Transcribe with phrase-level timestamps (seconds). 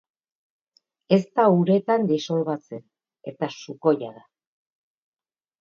[1.17, 2.83] Ez da uretan disolbatzen,
[3.33, 4.29] eta sukoia da.